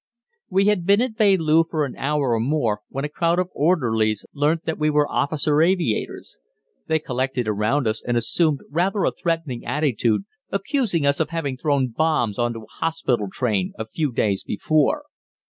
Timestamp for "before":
14.43-15.03